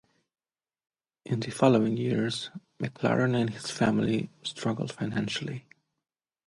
In 1.25 1.41
the 1.41 1.51
following 1.51 1.95
years, 1.95 2.49
MacLaren 2.79 3.35
and 3.39 3.51
his 3.51 3.69
family 3.69 4.31
struggled 4.41 4.91
financially. 4.91 5.67